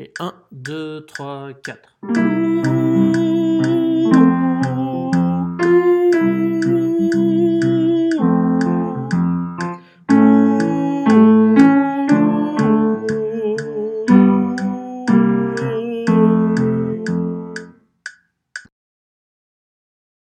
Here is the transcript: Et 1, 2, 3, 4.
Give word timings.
Et 0.00 0.12
1, 0.20 0.32
2, 0.52 1.06
3, 1.06 1.54
4. 1.64 2.77